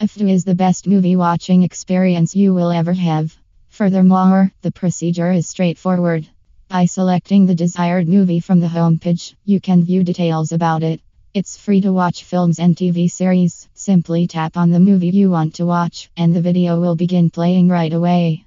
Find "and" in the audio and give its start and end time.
12.58-12.74, 16.16-16.34